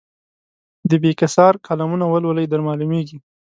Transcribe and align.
د 0.89 0.91
بېکسیار 1.03 1.53
کالمونه 1.67 2.05
ولولئ 2.07 2.45
درمعلومېږي. 2.49 3.17